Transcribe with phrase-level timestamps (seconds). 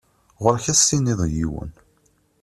[0.43, 1.71] Ɣuṛ-k ad as-tiniḍ i yiwen.